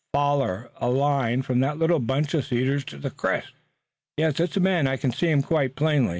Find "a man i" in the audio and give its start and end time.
4.57-4.97